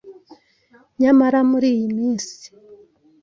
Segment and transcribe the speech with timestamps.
[1.01, 2.45] Nyamara muri iyi minsi